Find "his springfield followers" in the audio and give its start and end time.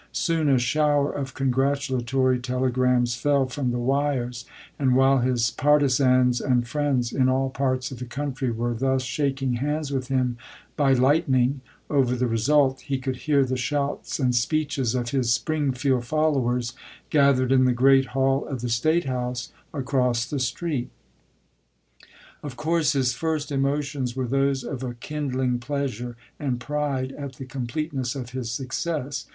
15.11-16.73